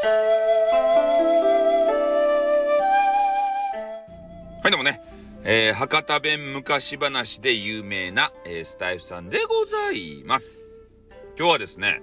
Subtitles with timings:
[0.00, 0.04] は
[4.66, 5.02] い、どうもね、
[5.42, 10.62] えー、博多弁昔話で有名な、えー、スタイフさんでございます。
[11.36, 12.00] 今日はですね、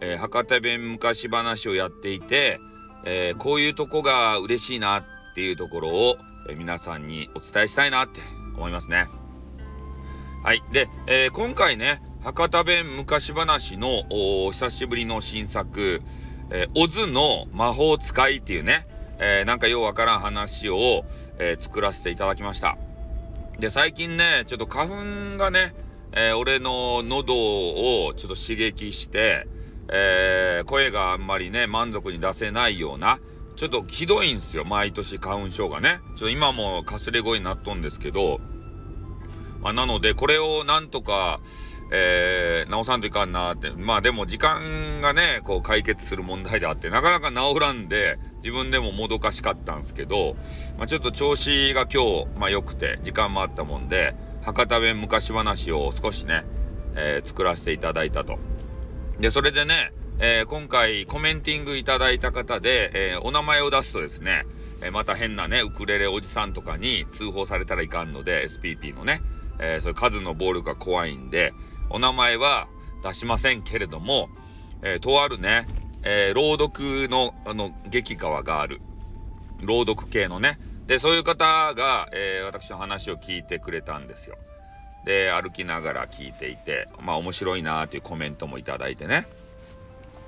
[0.00, 2.58] えー、博多弁昔話をやっていて、
[3.04, 5.04] えこういうとこが嬉しいなっ
[5.36, 6.16] ていうところを、
[6.50, 8.20] え皆さんにお伝えしたいなって
[8.56, 9.06] 思いますね。
[10.42, 10.64] はい。
[10.72, 16.02] で、え今回ね、博多弁昔話のお久しぶりの新作、
[16.50, 18.86] えー、オズの魔法使いっていうね、
[19.18, 21.04] えー、なんかようわからん話を、
[21.38, 22.76] えー、作らせていただきました。
[23.58, 25.74] で、最近ね、ちょっと花粉がね、
[26.12, 29.46] え俺の喉をちょっと刺激して、
[29.90, 33.18] え声があんまりね、満足に出せないような、
[33.56, 35.98] ちょっとひどいんですよ、毎年花粉症がね。
[36.10, 38.40] ちょっと今もかすれ声になっとんですけど、
[39.60, 41.40] まあ、なので、これをなんとか、
[41.90, 43.70] えー、直さんといかんなって。
[43.70, 50.36] まあでも時間がね、こう解決する問題であって、なかなか治らんで、自分でももどかしかったんですけど、
[50.76, 56.44] まあちょっと調子が今日、まあ良くて、時間もあったもんで、博多弁昔話を少しね、
[56.94, 58.38] えー、作らせていただいたと。
[59.18, 64.46] で、それでね、えー、今回コメンティングいただいた方で、えー、お名前を出すとですね、
[64.82, 69.20] えまた変なね、ウクレレおじさんとかに通報されたらいかんので、SPP のね、
[69.58, 71.52] えそういう数の暴力が怖いんで、
[71.90, 72.68] お名前は
[73.02, 74.28] 出しませんけれども、
[74.82, 75.66] えー、とあるね、
[76.02, 78.80] えー、朗読の、あの、劇川がある。
[79.60, 80.58] 朗読系のね。
[80.86, 84.36] で、そういう方が、えー、私の話を聞いてくれたんですよ。
[85.04, 89.26] で、歩きながら聞いていて、まあ面白いなーっていうコメントもいただいてね。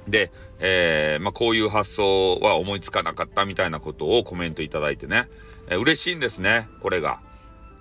[0.09, 5.29] で、えー、まあこういう発想は思いつかなかったみたいなことをコメントいただいてね。
[5.69, 7.21] えー、嬉しいんですね、これが。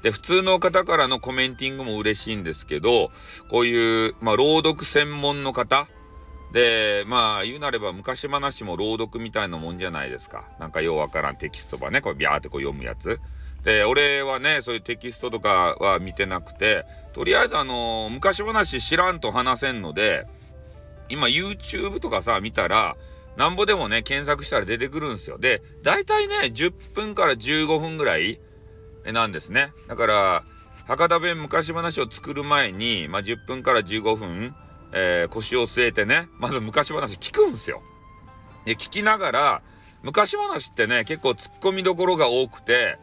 [0.02, 3.12] で、普通の方からのコメンティングも嬉しいんですけど、
[3.50, 5.88] こういう、まあ、朗読専門の方
[6.54, 10.46] で、まあ、言うなれば昔話も朗読みたいなもんじゃないですか。
[10.60, 13.20] なんかようわからんテキストばね、こうビャーってこう読むやつ。
[13.64, 20.26] で、俺はね、そういうテキストとかは見てなくて、とりあえずあのー、昔話知らんと話せんので、
[21.10, 22.96] 今 YouTube とかさ、見たら、
[23.36, 25.38] なんぼでもね、検索したら出てくるんですよ。
[25.38, 28.40] で、大体ね、10分から15分ぐらい、
[29.06, 29.72] なんですね。
[29.88, 30.44] だから、
[30.88, 34.56] 博多弁昔話を作る前に、まあ、10分から15分、
[34.92, 37.82] えー、腰を据えてね、まず昔話聞くんですよ。
[38.66, 39.62] で、聞きながら、
[40.02, 42.98] 昔話ってね、結構突っ込みどころが多くて、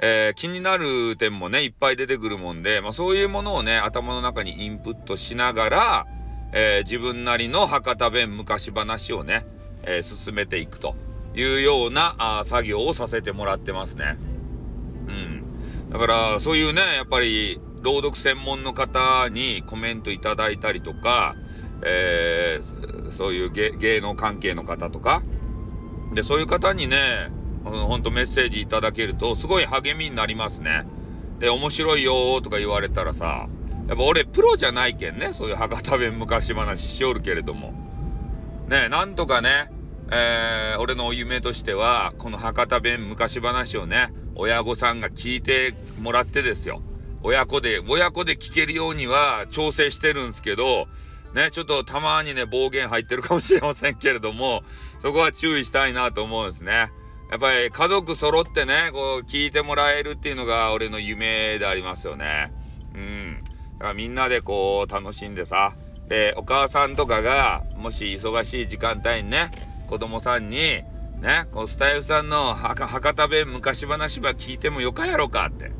[0.00, 6.06] えー、気になる点もね、いっぱい出てくるもんで、まあ、そういうものをね、頭の中にインプットしながら、
[6.52, 9.46] えー、自分なりの博多弁昔話をね、
[9.82, 10.96] えー、進めていくと
[11.34, 14.18] いうようなあ作業をさせてもらってますね。
[15.90, 21.34] だからそういうねやっぱり朗読専門の方にコメントいただいたりとか、
[21.84, 25.22] えー、そういう芸能関係の方とか
[26.14, 27.30] でそういう方にね
[27.64, 30.86] ほんとメッセージいただけるとすごい励みになりますね。
[31.38, 33.48] で面白いよとか言われたらさ
[33.88, 37.72] やっぱ俺プロじゃないけんねそういう博多弁昔話しおるけれども
[38.68, 39.70] ねなんとかね
[40.10, 46.82] えー、俺の夢としてはこの博多弁昔話をね親御さんが聞いてもらってですよ。
[47.22, 50.88] 親子で、親子で聞けるようには調整してるんですけど、
[51.34, 54.62] ね、ちょっとたまにね、暴言入ってるかもしれませんけれども、
[55.00, 56.90] そこは注意したいなと思うんですね。
[57.30, 62.52] やっぱり家族揃ってね、こう聞いてもらえるっていうのが俺の夢でありますよね。
[62.94, 63.44] うん。
[63.78, 65.74] だからみんなでこう楽しんでさ、
[66.08, 69.50] で、お母さんとかが、もし忙しい時間帯にね、
[69.90, 70.84] 子供さんに、
[71.20, 75.72] ね、こうスタイフさんの博多弁昔話ば聞いてもよかやろかって。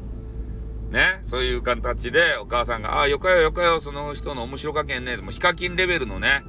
[0.90, 5.16] ね、そういう形でお母さんが、ああ、よかよよかよ、その人の面白かけんね。
[5.18, 6.42] もうヒカキンレベルのね、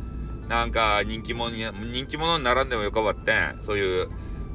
[0.49, 3.59] なんか人気者に、人気者に並んでもよかばってん。
[3.61, 4.09] そういう、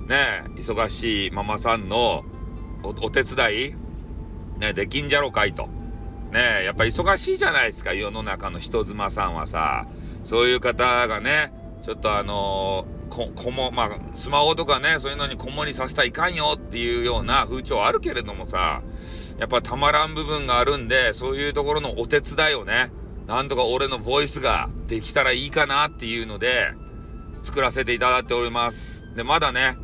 [0.09, 2.25] ね、忙しいママさんの
[2.83, 3.75] おお手伝い、
[4.59, 5.69] ね、できんじゃろかいと。
[6.33, 9.87] ね、やっぱ忙しいじゃないですか、世の中の人妻さんはさ。
[10.25, 11.53] そういう方がね、
[11.83, 18.83] ちょっとあのーこ、こも、まあ、スマホとかね、そういうのにこもりさせたらいかんよっていうような風潮あるけれどもさ、
[19.39, 22.91] やっぱたまらん部分があるんで、そういうところのお手伝いをね、
[23.27, 26.73] なんとか俺のボイスができたらいいかなっていうので、
[27.43, 29.07] 作らせていただいております。
[29.15, 29.77] で、まだね、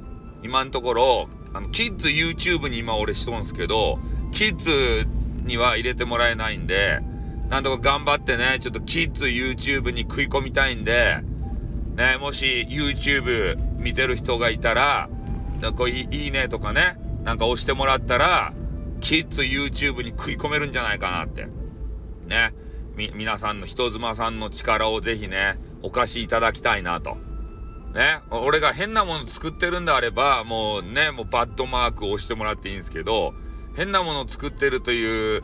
[0.42, 3.98] 今のところ、あの、キッズ YouTube に今俺しとんすけど、
[4.32, 5.06] キッズ
[5.44, 7.00] には入れてもらえないんで、
[7.48, 11.18] なんとか頑張ってね、ちょっとキッズ YouTube に食い込みたいんで、
[11.94, 15.08] ね、もし YouTube 見てる人がいたら、
[15.76, 18.52] こういいねとかね、なんか押してもらったら、
[19.00, 21.48] キッズ YouTube に食い込めるんじゃないかなって。
[22.26, 22.54] ね。
[22.96, 27.16] み、皆さんの人妻さんの力をぜひね、お貸しいただきたいなと。
[27.94, 33.34] ね、俺が変なもの作ってるんであれば、もうね、もうバッドマークを押してもらっていいんですけど、
[33.76, 35.42] 変なものを作ってるという、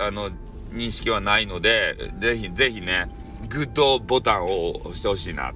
[0.00, 0.30] あの、
[0.72, 3.08] 認識はないので、ぜひ、ぜひね、
[3.48, 5.52] グッドボタンを押してほしいな。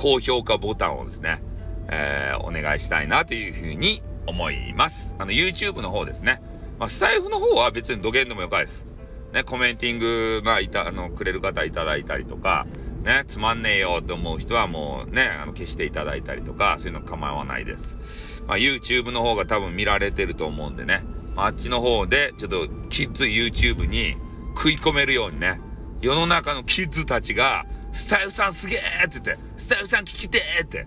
[0.00, 1.42] 高評価ボタンをですね、
[1.90, 5.14] えー、お願いしたいなというふうに思います。
[5.18, 6.40] あの、YouTube の方ですね。
[6.78, 8.86] まあ、スタイフの方は別に土下でもよかです。
[9.34, 12.66] ね、コメンティング、まあ、いた、あの、くれる方いただいたりとか、
[13.04, 18.42] ね、つまんねえよと思う人はもうね、あの消していただいたりとか、そういうの構わないです。
[18.46, 21.02] まあ、YouTube の方が多分見られてると思うんでね、
[21.36, 24.14] あっちの方でちょっとキッズ YouTube に
[24.56, 25.60] 食い込めるようにね、
[26.00, 30.86] 世の中のキッズたちが、スタイフさんすげえって言って、スタイフさん聞きてーって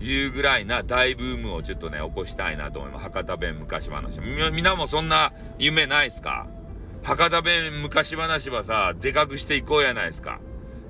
[0.00, 3.02] いうぐらいな大ブームをちょっとね、起こしたいなと思います。
[3.04, 4.20] 博多弁昔話。
[4.20, 6.46] み、んなもそんな夢ないっすか？
[7.02, 10.40] 博多弁昔話はさ、でかくしていこうやないですか？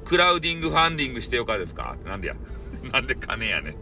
[0.05, 1.97] クラウディングファンディングしてよかですか？
[2.05, 2.35] なんでや。
[2.93, 3.77] なんで金やね。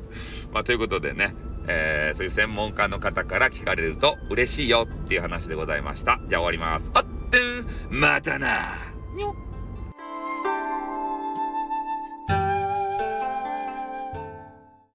[0.52, 1.34] まあ、ということでね、
[1.68, 6.20] えー、そういう専門家の方から聞かれると嬉しいよっていう話でございました。
[6.28, 6.90] じゃあ終わります。
[6.94, 7.08] あっと
[7.90, 8.76] またな
[9.14, 9.34] にょ